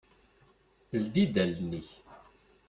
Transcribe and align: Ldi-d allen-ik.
Ldi-d 1.01 1.35
allen-ik. 1.43 1.89